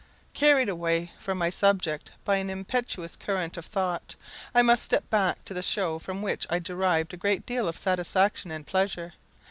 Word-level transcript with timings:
Carried 0.33 0.67
away 0.67 1.11
from 1.19 1.37
my 1.37 1.51
subject 1.51 2.09
by 2.25 2.37
an 2.37 2.49
impetuous 2.49 3.15
current 3.15 3.55
of 3.55 3.67
thought, 3.67 4.15
I 4.55 4.63
must 4.63 4.81
step 4.81 5.07
back 5.11 5.45
to 5.45 5.53
the 5.53 5.61
show 5.61 5.99
from 5.99 6.23
which 6.23 6.47
I 6.49 6.57
derived 6.57 7.13
a 7.13 7.17
great 7.17 7.45
deal 7.45 7.67
of 7.67 7.77
satisfaction 7.77 8.49
and 8.49 8.65
pleasure. 8.65 9.13